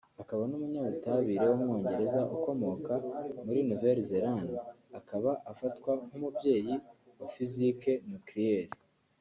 [0.21, 2.93] akaba n’umunyabutabire w’umwongereza ukomoka
[3.45, 4.55] muri Nouvelle Zelande
[4.99, 6.75] akaba afatwa nk’umubyeyi
[7.19, 8.73] wa Physique Nucleaire